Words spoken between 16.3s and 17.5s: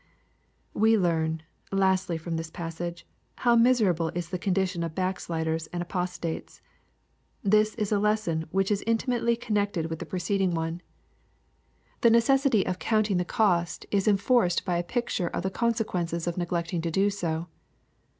neglecting to do so.